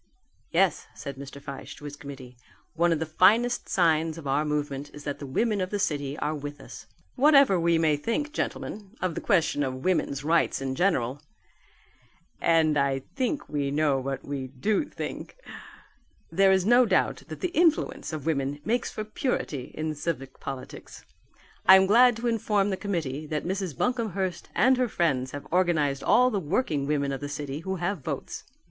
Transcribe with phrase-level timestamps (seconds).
[0.49, 1.39] "Yes," said Mr.
[1.39, 2.35] Fyshe to his committee,
[2.73, 6.17] "one of the finest signs of our movement is that the women of the city
[6.17, 6.87] are with us.
[7.15, 11.21] Whatever we may think, gentlemen, of the question of woman's rights in general
[12.41, 15.35] and I think we know what we do think
[16.31, 21.05] there is no doubt that the influence of women makes for purity in civic politics.
[21.67, 23.77] I am glad to inform the committee that Mrs.
[23.77, 27.99] Buncomhearst and her friends have organized all the working women of the city who have
[27.99, 28.43] votes.